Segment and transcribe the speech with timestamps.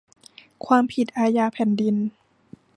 [0.65, 1.95] ความผิดอาญาแผ่นดิน